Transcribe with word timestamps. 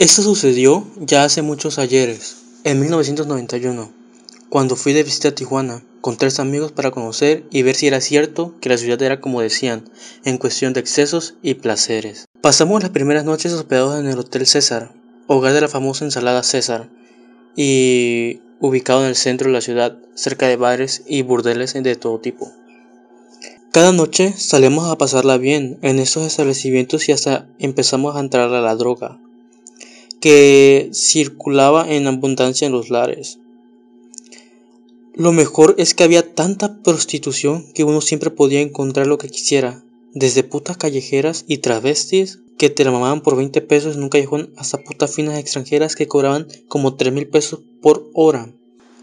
Esto 0.00 0.22
sucedió 0.22 0.86
ya 0.96 1.24
hace 1.24 1.42
muchos 1.42 1.78
ayeres, 1.78 2.36
en 2.64 2.80
1991, 2.80 3.92
cuando 4.48 4.74
fui 4.74 4.94
de 4.94 5.02
visita 5.02 5.28
a 5.28 5.34
Tijuana 5.34 5.84
con 6.00 6.16
tres 6.16 6.40
amigos 6.40 6.72
para 6.72 6.90
conocer 6.90 7.44
y 7.50 7.60
ver 7.60 7.76
si 7.76 7.86
era 7.86 8.00
cierto 8.00 8.54
que 8.62 8.70
la 8.70 8.78
ciudad 8.78 9.02
era 9.02 9.20
como 9.20 9.42
decían, 9.42 9.90
en 10.24 10.38
cuestión 10.38 10.72
de 10.72 10.80
excesos 10.80 11.34
y 11.42 11.52
placeres. 11.52 12.24
Pasamos 12.40 12.80
las 12.80 12.92
primeras 12.92 13.26
noches 13.26 13.52
hospedados 13.52 14.00
en 14.00 14.06
el 14.06 14.18
Hotel 14.18 14.46
César, 14.46 14.90
hogar 15.26 15.52
de 15.52 15.60
la 15.60 15.68
famosa 15.68 16.06
ensalada 16.06 16.44
César, 16.44 16.88
y 17.54 18.40
ubicado 18.58 19.02
en 19.02 19.08
el 19.08 19.16
centro 19.16 19.48
de 19.48 19.52
la 19.52 19.60
ciudad, 19.60 19.98
cerca 20.14 20.48
de 20.48 20.56
bares 20.56 21.02
y 21.06 21.20
burdeles 21.20 21.74
de 21.74 21.96
todo 21.96 22.20
tipo. 22.20 22.50
Cada 23.70 23.92
noche 23.92 24.32
salíamos 24.34 24.90
a 24.90 24.96
pasarla 24.96 25.36
bien 25.36 25.78
en 25.82 25.98
estos 25.98 26.26
establecimientos 26.26 27.06
y 27.10 27.12
hasta 27.12 27.46
empezamos 27.58 28.16
a 28.16 28.20
entrar 28.20 28.50
a 28.54 28.62
la 28.62 28.74
droga, 28.76 29.19
que 30.20 30.90
circulaba 30.92 31.90
en 31.90 32.06
abundancia 32.06 32.66
en 32.66 32.72
los 32.72 32.90
lares. 32.90 33.38
Lo 35.14 35.32
mejor 35.32 35.74
es 35.78 35.94
que 35.94 36.04
había 36.04 36.34
tanta 36.34 36.82
prostitución 36.82 37.66
que 37.74 37.84
uno 37.84 38.00
siempre 38.00 38.30
podía 38.30 38.60
encontrar 38.60 39.06
lo 39.06 39.18
que 39.18 39.28
quisiera, 39.28 39.82
desde 40.14 40.44
putas 40.44 40.76
callejeras 40.76 41.44
y 41.48 41.58
travestis 41.58 42.40
que 42.58 42.70
te 42.70 42.84
la 42.84 42.90
mamaban 42.90 43.22
por 43.22 43.36
20 43.36 43.60
pesos 43.62 43.96
en 43.96 44.02
un 44.02 44.08
callejón 44.08 44.52
hasta 44.56 44.78
putas 44.78 45.14
finas 45.14 45.38
extranjeras 45.38 45.96
que 45.96 46.08
cobraban 46.08 46.46
como 46.68 46.94
3 46.94 47.12
mil 47.12 47.26
pesos 47.26 47.60
por 47.80 48.10
hora. 48.12 48.52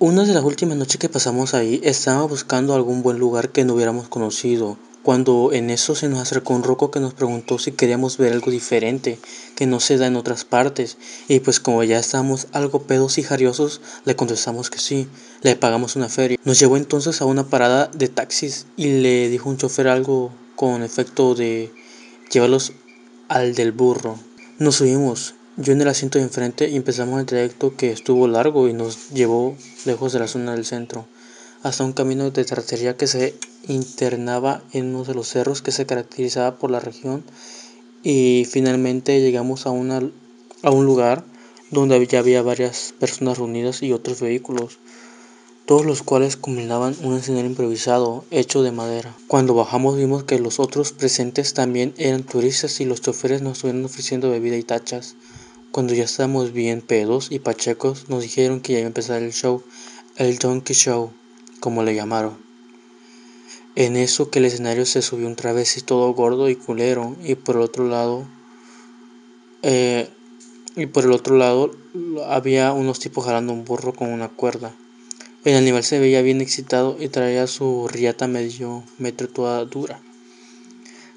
Una 0.00 0.24
de 0.24 0.34
las 0.34 0.44
últimas 0.44 0.76
noches 0.76 0.98
que 0.98 1.08
pasamos 1.08 1.54
ahí 1.54 1.80
estábamos 1.84 2.30
buscando 2.30 2.74
algún 2.74 3.02
buen 3.02 3.18
lugar 3.18 3.50
que 3.52 3.64
no 3.64 3.74
hubiéramos 3.74 4.08
conocido, 4.08 4.76
cuando 5.04 5.50
en 5.52 5.68
eso 5.68 5.94
se 5.94 6.08
nos 6.08 6.18
acercó 6.18 6.54
un 6.54 6.62
roco 6.62 6.90
que 6.90 6.98
nos 6.98 7.12
preguntó 7.12 7.58
si 7.58 7.72
queríamos 7.72 8.16
ver 8.16 8.32
algo 8.32 8.50
diferente, 8.50 9.18
que 9.54 9.66
no 9.66 9.78
se 9.78 9.98
da 9.98 10.06
en 10.06 10.16
otras 10.16 10.46
partes, 10.46 10.96
y 11.28 11.40
pues 11.40 11.60
como 11.60 11.84
ya 11.84 11.98
estábamos 11.98 12.46
algo 12.52 12.82
pedos 12.84 13.18
y 13.18 13.22
jariosos, 13.22 13.82
le 14.06 14.16
contestamos 14.16 14.70
que 14.70 14.78
sí, 14.78 15.06
le 15.42 15.56
pagamos 15.56 15.94
una 15.94 16.08
feria. 16.08 16.38
Nos 16.44 16.58
llevó 16.58 16.78
entonces 16.78 17.20
a 17.20 17.26
una 17.26 17.46
parada 17.46 17.90
de 17.94 18.08
taxis 18.08 18.66
y 18.78 19.02
le 19.02 19.28
dijo 19.28 19.50
un 19.50 19.58
chofer 19.58 19.88
algo 19.88 20.32
con 20.56 20.82
efecto 20.82 21.34
de 21.34 21.70
llevarlos 22.32 22.72
al 23.28 23.54
del 23.54 23.72
burro. 23.72 24.18
Nos 24.58 24.76
subimos, 24.76 25.34
yo 25.58 25.74
en 25.74 25.82
el 25.82 25.88
asiento 25.88 26.18
de 26.18 26.24
enfrente 26.24 26.70
y 26.70 26.76
empezamos 26.76 27.20
el 27.20 27.26
trayecto 27.26 27.76
que 27.76 27.92
estuvo 27.92 28.26
largo 28.26 28.68
y 28.68 28.72
nos 28.72 29.10
llevó 29.10 29.54
lejos 29.84 30.14
de 30.14 30.20
la 30.20 30.28
zona 30.28 30.52
del 30.52 30.64
centro, 30.64 31.06
hasta 31.64 31.82
un 31.82 31.94
camino 31.94 32.30
de 32.30 32.44
terracería 32.44 32.96
que 32.96 33.06
se 33.06 33.34
internaba 33.66 34.62
en 34.72 34.94
uno 34.94 35.04
de 35.04 35.14
los 35.14 35.28
cerros 35.28 35.62
que 35.62 35.72
se 35.72 35.86
caracterizaba 35.86 36.56
por 36.58 36.70
la 36.70 36.78
región 36.78 37.24
y 38.02 38.46
finalmente 38.48 39.18
llegamos 39.22 39.66
a, 39.66 39.70
una, 39.70 40.02
a 40.62 40.70
un 40.70 40.84
lugar 40.84 41.24
donde 41.70 42.06
ya 42.06 42.18
había 42.18 42.42
varias 42.42 42.92
personas 43.00 43.38
reunidas 43.38 43.82
y 43.82 43.94
otros 43.94 44.20
vehículos 44.20 44.78
todos 45.64 45.86
los 45.86 46.02
cuales 46.02 46.36
combinaban 46.36 46.94
un 47.02 47.16
escenario 47.16 47.48
improvisado 47.48 48.26
hecho 48.30 48.62
de 48.62 48.70
madera. 48.70 49.16
Cuando 49.26 49.54
bajamos 49.54 49.96
vimos 49.96 50.22
que 50.24 50.38
los 50.38 50.60
otros 50.60 50.92
presentes 50.92 51.54
también 51.54 51.94
eran 51.96 52.24
turistas 52.24 52.78
y 52.82 52.84
los 52.84 53.00
choferes 53.00 53.40
nos 53.40 53.54
estuvieron 53.54 53.86
ofreciendo 53.86 54.30
bebida 54.30 54.58
y 54.58 54.62
tachas. 54.62 55.16
Cuando 55.70 55.94
ya 55.94 56.04
estábamos 56.04 56.52
bien 56.52 56.82
pedos 56.82 57.32
y 57.32 57.38
pachecos, 57.38 58.10
nos 58.10 58.22
dijeron 58.22 58.60
que 58.60 58.74
ya 58.74 58.80
iba 58.80 58.86
a 58.86 58.88
empezar 58.88 59.22
el 59.22 59.32
show, 59.32 59.62
el 60.16 60.36
Donkey 60.36 60.76
Show, 60.76 61.10
como 61.64 61.82
le 61.82 61.94
llamaron. 61.94 62.36
En 63.74 63.96
eso 63.96 64.28
que 64.28 64.38
el 64.38 64.44
escenario 64.44 64.84
se 64.84 65.00
subió 65.00 65.26
un 65.26 65.34
travesti 65.34 65.80
todo 65.80 66.12
gordo 66.12 66.50
y 66.50 66.56
culero 66.56 67.16
y 67.24 67.36
por 67.36 67.56
el 67.56 67.62
otro 67.62 67.88
lado 67.88 68.26
eh, 69.62 70.10
y 70.76 70.84
por 70.84 71.04
el 71.04 71.12
otro 71.12 71.38
lado 71.38 71.70
había 72.28 72.74
unos 72.74 72.98
tipos 72.98 73.24
jalando 73.24 73.54
un 73.54 73.64
burro 73.64 73.94
con 73.94 74.12
una 74.12 74.28
cuerda. 74.28 74.74
El 75.46 75.56
animal 75.56 75.84
se 75.84 75.98
veía 75.98 76.20
bien 76.20 76.42
excitado 76.42 76.98
y 77.00 77.08
traía 77.08 77.46
su 77.46 77.88
riata 77.88 78.28
medio 78.28 78.84
metro 78.98 79.26
toda 79.26 79.64
dura, 79.64 80.02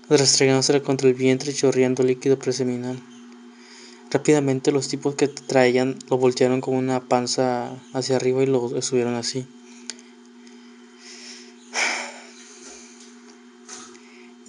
restregándose 0.09 0.81
contra 0.81 1.09
el 1.09 1.13
vientre 1.13 1.51
y 1.51 1.55
chorreando 1.55 2.03
líquido 2.03 2.39
preseminal. 2.39 2.97
Rápidamente 4.11 4.72
los 4.72 4.88
tipos 4.88 5.16
que 5.16 5.27
traían 5.27 5.99
lo 6.09 6.17
voltearon 6.17 6.61
con 6.61 6.75
una 6.75 7.01
panza 7.01 7.75
hacia 7.91 8.16
arriba 8.16 8.43
y 8.43 8.45
lo 8.45 8.81
subieron 8.81 9.16
así. 9.16 9.45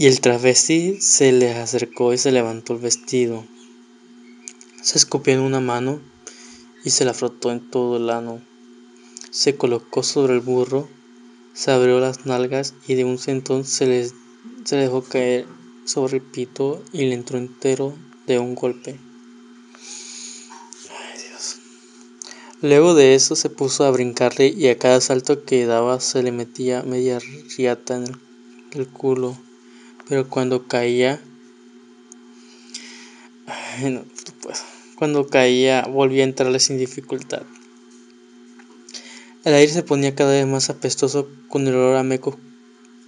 Y 0.00 0.06
el 0.06 0.20
travesti 0.20 1.00
se 1.00 1.32
le 1.32 1.56
acercó 1.56 2.12
y 2.12 2.18
se 2.18 2.30
levantó 2.30 2.74
el 2.74 2.78
vestido. 2.78 3.44
Se 4.80 4.96
escupió 4.96 5.34
en 5.34 5.40
una 5.40 5.58
mano 5.58 6.00
y 6.84 6.90
se 6.90 7.04
la 7.04 7.14
frotó 7.14 7.50
en 7.50 7.68
todo 7.68 7.96
el 7.96 8.08
ano. 8.08 8.40
Se 9.32 9.56
colocó 9.56 10.04
sobre 10.04 10.34
el 10.34 10.40
burro, 10.40 10.88
se 11.52 11.72
abrió 11.72 11.98
las 11.98 12.26
nalgas 12.26 12.74
y 12.86 12.94
de 12.94 13.04
un 13.04 13.18
centón 13.18 13.64
se, 13.64 13.86
le 13.86 14.12
dejó 14.70 15.02
caer 15.02 15.46
sobre 15.84 16.18
el 16.18 16.22
pito 16.22 16.80
y 16.92 17.06
le 17.06 17.14
entró 17.14 17.36
entero 17.36 17.92
de 18.28 18.38
un 18.38 18.54
golpe. 18.54 19.00
Ay, 20.90 21.20
Dios. 21.28 21.56
Luego 22.62 22.94
de 22.94 23.16
eso 23.16 23.34
se 23.34 23.50
puso 23.50 23.84
a 23.84 23.90
brincarle 23.90 24.46
y 24.46 24.68
a 24.68 24.78
cada 24.78 25.00
salto 25.00 25.44
que 25.44 25.66
daba 25.66 25.98
se 25.98 26.22
le 26.22 26.30
metía 26.30 26.84
media 26.84 27.18
riata 27.18 27.96
en 27.96 28.16
el, 28.74 28.86
culo. 28.86 29.36
Pero 30.08 30.28
cuando 30.28 30.66
caía... 30.66 31.20
cuando 34.96 35.26
caía 35.28 35.82
volvía 35.82 36.24
a 36.24 36.26
entrarle 36.26 36.58
sin 36.58 36.78
dificultad. 36.78 37.42
El 39.44 39.54
aire 39.54 39.72
se 39.72 39.82
ponía 39.82 40.14
cada 40.14 40.32
vez 40.32 40.46
más 40.46 40.68
apestoso 40.68 41.28
con 41.48 41.66
el 41.66 41.74
olor 41.74 41.96
a 41.96 42.02
meco, 42.02 42.38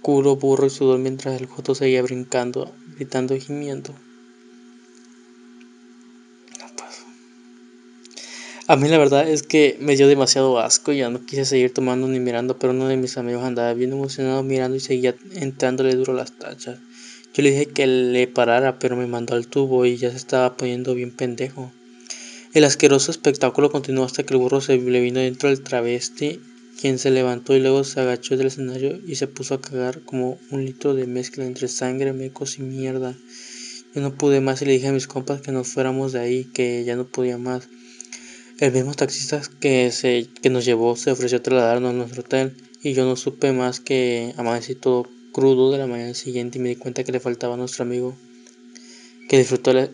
culo, 0.01 0.37
burro 0.37 0.67
y 0.67 0.69
sudor 0.69 0.99
mientras 0.99 1.39
el 1.39 1.47
joto 1.47 1.75
seguía 1.75 2.01
brincando, 2.01 2.73
gritando 2.95 3.35
y 3.35 3.41
gimiendo. 3.41 3.93
A 8.67 8.77
mí 8.77 8.87
la 8.87 8.97
verdad 8.97 9.27
es 9.27 9.43
que 9.43 9.75
me 9.81 9.97
dio 9.97 10.07
demasiado 10.07 10.57
asco 10.57 10.93
y 10.93 10.99
ya 10.99 11.09
no 11.09 11.25
quise 11.25 11.43
seguir 11.43 11.73
tomando 11.73 12.07
ni 12.07 12.21
mirando, 12.21 12.57
pero 12.57 12.71
uno 12.71 12.87
de 12.87 12.95
mis 12.95 13.17
amigos 13.17 13.43
andaba 13.43 13.73
bien 13.73 13.91
emocionado 13.91 14.43
mirando 14.43 14.77
y 14.77 14.79
seguía 14.79 15.13
entrándole 15.33 15.93
duro 15.95 16.13
las 16.13 16.31
tachas. 16.31 16.79
Yo 17.33 17.43
le 17.43 17.51
dije 17.51 17.67
que 17.67 17.87
le 17.87 18.27
parara, 18.27 18.77
pero 18.77 18.97
me 18.97 19.07
mandó 19.07 19.35
al 19.35 19.47
tubo 19.47 19.85
y 19.85 19.95
ya 19.95 20.11
se 20.11 20.17
estaba 20.17 20.57
poniendo 20.57 20.93
bien 20.95 21.11
pendejo. 21.11 21.71
El 22.53 22.65
asqueroso 22.65 23.11
espectáculo 23.11 23.71
continuó 23.71 24.03
hasta 24.03 24.23
que 24.23 24.33
el 24.33 24.39
burro 24.41 24.59
se 24.59 24.77
le 24.77 24.99
vino 24.99 25.21
dentro 25.21 25.47
del 25.47 25.61
travesti, 25.61 26.41
quien 26.79 26.99
se 26.99 27.09
levantó 27.09 27.55
y 27.55 27.61
luego 27.61 27.85
se 27.85 28.01
agachó 28.01 28.35
del 28.35 28.47
escenario 28.47 28.99
y 29.07 29.15
se 29.15 29.27
puso 29.27 29.53
a 29.53 29.61
cagar 29.61 30.01
como 30.01 30.37
un 30.49 30.65
litro 30.65 30.93
de 30.93 31.07
mezcla 31.07 31.45
entre 31.45 31.69
sangre, 31.69 32.11
mecos 32.11 32.57
y 32.57 32.63
mierda. 32.63 33.15
Yo 33.95 34.01
no 34.01 34.15
pude 34.15 34.41
más 34.41 34.61
y 34.61 34.65
le 34.65 34.73
dije 34.73 34.87
a 34.87 34.91
mis 34.91 35.07
compas 35.07 35.39
que 35.39 35.53
nos 35.53 35.69
fuéramos 35.69 36.11
de 36.11 36.19
ahí, 36.19 36.43
que 36.43 36.83
ya 36.83 36.97
no 36.97 37.07
podía 37.07 37.37
más. 37.37 37.69
El 38.59 38.73
mismo 38.73 38.93
taxista 38.93 39.41
que, 39.61 39.89
se, 39.91 40.27
que 40.41 40.49
nos 40.49 40.65
llevó 40.65 40.97
se 40.97 41.11
ofreció 41.11 41.37
a 41.37 41.43
trasladarnos 41.43 41.91
a 41.91 41.93
nuestro 41.93 42.21
hotel 42.21 42.57
y 42.83 42.93
yo 42.93 43.05
no 43.05 43.15
supe 43.15 43.53
más 43.53 43.79
que 43.79 44.33
amanecí 44.35 44.75
todo 44.75 45.07
crudo 45.31 45.71
de 45.71 45.77
la 45.77 45.87
mañana 45.87 46.13
siguiente 46.13 46.57
y 46.57 46.61
me 46.61 46.69
di 46.69 46.75
cuenta 46.75 47.03
que 47.03 47.11
le 47.11 47.19
faltaba 47.19 47.55
a 47.55 47.57
nuestro 47.57 47.83
amigo 47.83 48.15
que 49.29 49.37
disfrutó 49.37 49.73
la, 49.73 49.89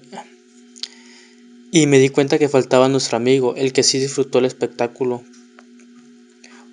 y 1.72 1.86
me 1.86 2.00
di 2.00 2.10
cuenta 2.10 2.40
que 2.40 2.50
faltaba 2.50 2.90
nuestro 2.90 3.18
amigo, 3.18 3.56
el 3.56 3.74
que 3.74 3.84
sí 3.84 4.00
disfrutó 4.00 4.40
el 4.40 4.46
espectáculo. 4.46 5.24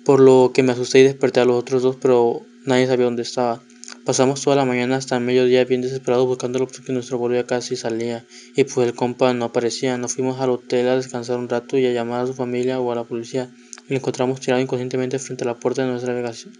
Por 0.03 0.19
lo 0.19 0.51
que 0.53 0.63
me 0.63 0.71
asusté 0.71 0.99
y 0.99 1.03
desperté 1.03 1.41
a 1.41 1.45
los 1.45 1.57
otros 1.57 1.83
dos, 1.83 1.97
pero 2.01 2.41
nadie 2.65 2.87
sabía 2.87 3.05
dónde 3.05 3.23
estaba. 3.23 3.61
Pasamos 4.05 4.41
toda 4.41 4.55
la 4.55 4.65
mañana 4.65 4.95
hasta 4.95 5.17
el 5.17 5.23
mediodía 5.23 5.65
bien 5.65 5.81
desesperados 5.81 6.25
buscándolo 6.27 6.67
porque 6.67 6.93
nuestro 6.93 7.17
vuelo 7.17 7.35
ya 7.35 7.45
casi 7.45 7.75
salía 7.75 8.25
y 8.55 8.63
pues 8.63 8.87
el 8.87 8.95
compa 8.95 9.33
no 9.33 9.45
aparecía. 9.45 9.97
Nos 9.97 10.13
fuimos 10.13 10.39
al 10.39 10.51
hotel 10.51 10.87
a 10.87 10.95
descansar 10.95 11.37
un 11.37 11.49
rato 11.49 11.77
y 11.77 11.85
a 11.85 11.91
llamar 11.91 12.21
a 12.21 12.27
su 12.27 12.33
familia 12.33 12.79
o 12.79 12.91
a 12.91 12.95
la 12.95 13.03
policía 13.03 13.49
y 13.87 13.93
lo 13.93 13.97
encontramos 13.97 14.39
tirado 14.39 14.61
inconscientemente 14.61 15.19
frente 15.19 15.43
a 15.43 15.47
la 15.47 15.55
puerta 15.59 15.83
de 15.83 15.91
nuestra 15.91 16.15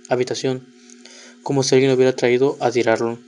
habitación, 0.10 0.66
como 1.46 1.62
si 1.62 1.76
alguien 1.76 1.92
lo 1.92 1.96
hubiera 1.96 2.16
traído 2.16 2.58
a 2.60 2.72
tirarlo. 2.72 3.20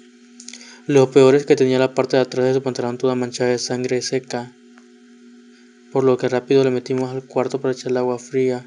Lo 0.87 1.11
peor 1.11 1.35
es 1.35 1.45
que 1.45 1.55
tenía 1.55 1.77
la 1.77 1.93
parte 1.93 2.17
de 2.17 2.23
atrás 2.23 2.47
de 2.47 2.55
su 2.55 2.63
pantalón 2.63 2.97
toda 2.97 3.13
manchada 3.13 3.51
de 3.51 3.59
sangre 3.59 4.01
seca 4.01 4.51
por 5.91 6.03
lo 6.03 6.17
que 6.17 6.27
rápido 6.27 6.63
le 6.63 6.71
metimos 6.71 7.11
al 7.11 7.23
cuarto 7.23 7.61
para 7.61 7.73
echarle 7.73 7.99
agua 7.99 8.17
fría 8.17 8.65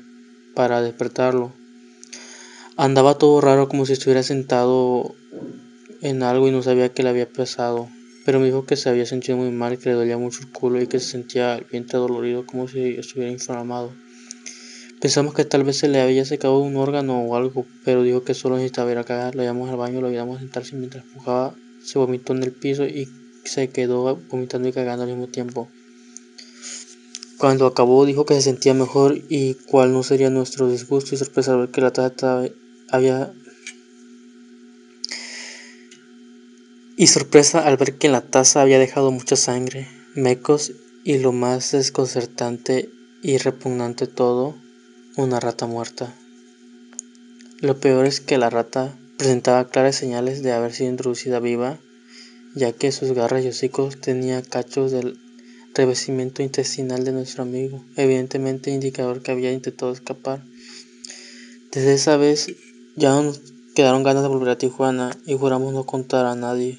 para 0.55 0.83
despertarlo. 0.83 1.53
Andaba 2.77 3.19
todo 3.19 3.41
raro 3.41 3.69
como 3.69 3.87
si 3.87 3.93
estuviera 3.93 4.23
sentado 4.23 5.15
en 6.01 6.23
algo 6.23 6.47
y 6.47 6.53
no 6.53 6.63
sabía 6.63 6.93
que 6.93 7.03
le 7.03 7.09
había 7.09 7.29
pesado, 7.29 7.89
pero 8.25 8.39
me 8.39 8.47
dijo 8.47 8.65
que 8.65 8.77
se 8.77 8.89
había 8.89 9.05
sentido 9.05 9.37
muy 9.37 9.51
mal, 9.51 9.79
que 9.79 9.89
le 9.89 9.97
dolía 9.97 10.17
mucho 10.17 10.41
el 10.43 10.51
culo 10.51 10.81
y 10.81 10.87
que 10.87 11.01
se 11.01 11.11
sentía 11.11 11.57
el 11.57 11.65
vientre 11.65 11.99
dolorido 11.99 12.47
como 12.47 12.69
si 12.69 12.95
estuviera 12.95 13.33
inflamado. 13.33 13.93
Pensamos 15.01 15.33
que 15.35 15.47
tal 15.47 15.65
vez 15.65 15.79
se 15.79 15.89
le 15.89 16.01
había 16.01 16.25
secado 16.27 16.59
un 16.59 16.77
órgano 16.77 17.23
o 17.23 17.35
algo, 17.35 17.65
pero 17.85 18.03
dijo 18.03 18.23
que 18.23 18.35
solo 18.35 18.57
necesitaba 18.57 18.93
ir 18.93 18.99
a 18.99 19.05
cagar. 19.05 19.35
Lo 19.35 19.43
llevamos 19.43 19.71
al 19.71 19.77
baño, 19.77 20.01
lo 20.01 20.09
ayudamos 20.09 20.37
a 20.37 20.41
sentarse 20.41 20.77
mientras 20.77 21.05
empujaba, 21.05 21.55
se 21.83 21.99
vomitó 21.99 22.35
en 22.35 22.43
el 22.43 22.53
piso 22.53 22.85
y 22.85 23.09
se 23.45 23.71
quedó 23.71 24.17
vomitando 24.31 24.69
y 24.69 24.73
cagando 24.73 25.05
al 25.05 25.09
mismo 25.09 25.29
tiempo. 25.29 25.69
Cuando 27.39 27.65
acabó 27.65 28.05
dijo 28.05 28.27
que 28.27 28.35
se 28.35 28.43
sentía 28.43 28.75
mejor 28.75 29.19
y 29.31 29.55
cuál 29.55 29.95
no 29.95 30.03
sería 30.03 30.29
nuestro 30.29 30.69
disgusto 30.69 31.15
y 31.15 31.19
sorpresa 31.19 31.55
al 31.55 31.61
ver 31.61 31.71
que 31.71 31.81
la 31.81 31.91
taza 31.91 32.43
había 32.91 33.33
y 36.97 37.07
sorpresa 37.07 37.61
al 37.67 37.79
ver 37.79 37.95
que 37.97 38.09
en 38.09 38.13
la 38.13 38.21
taza 38.21 38.61
había 38.61 38.79
dejado 38.79 39.11
mucha 39.11 39.37
sangre, 39.37 39.89
mecos 40.15 40.73
y 41.03 41.17
lo 41.17 41.33
más 41.33 41.73
desconcertante 41.73 42.91
y 43.23 43.39
repugnante 43.39 44.07
todo, 44.07 44.55
una 45.17 45.41
rata 45.41 45.67
muerta. 45.67 46.15
Lo 47.61 47.79
peor 47.79 48.07
es 48.07 48.21
que 48.21 48.39
la 48.39 48.51
rata 48.51 48.97
presentaba 49.19 49.69
claras 49.69 49.97
señales 49.97 50.43
de 50.43 50.53
haber 50.53 50.73
sido 50.73 50.91
introducida 50.91 51.41
viva, 51.41 51.79
ya 52.55 52.73
que 52.73 52.93
sus 52.93 53.13
garras 53.13 53.45
y 53.45 53.49
hocicos 53.49 54.01
tenía 54.01 54.43
cachos 54.43 54.93
del 54.93 55.19
revestimiento 55.75 56.43
intestinal 56.43 57.05
de 57.05 57.13
nuestro 57.13 57.43
amigo, 57.43 57.85
evidentemente 57.97 58.71
indicador 58.71 59.23
que 59.23 59.33
había 59.33 59.53
intentado 59.53 59.93
escapar. 59.93 60.43
Desde 61.73 61.95
esa 61.95 62.17
vez 62.17 62.55
ya 62.97 63.11
no 63.11 63.25
nos 63.25 63.41
quedaron 63.75 64.03
ganas 64.03 64.23
de 64.23 64.29
volver 64.29 64.51
a 64.51 64.59
Tijuana 64.59 65.17
y 65.27 65.37
juramos 65.37 65.73
no 65.73 65.85
contar 65.85 66.27
a 66.27 66.35
nadie. 66.35 66.79